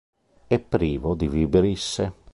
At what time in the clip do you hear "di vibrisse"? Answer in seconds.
1.13-2.13